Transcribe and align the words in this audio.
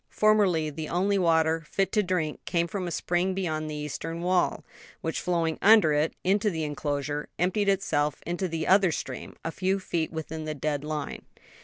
Formerly, 0.09 0.71
the 0.71 0.89
only 0.89 1.19
water 1.19 1.63
fit 1.69 1.91
to 1.91 2.01
drink 2.01 2.43
came 2.45 2.65
from 2.65 2.87
a 2.87 2.91
spring 2.91 3.35
beyond 3.35 3.69
the 3.69 3.75
eastern 3.75 4.21
wall, 4.21 4.63
which 5.01 5.19
flowing 5.21 5.59
under 5.61 5.93
it, 5.93 6.15
into 6.23 6.49
the 6.49 6.63
enclosure, 6.63 7.29
emptied 7.37 7.69
itself 7.69 8.19
into 8.25 8.47
the 8.47 8.65
other 8.65 8.91
stream, 8.91 9.35
a 9.45 9.51
few 9.51 9.79
feet 9.79 10.11
within 10.11 10.45
the 10.45 10.55
dead 10.55 10.83
line. 10.83 11.25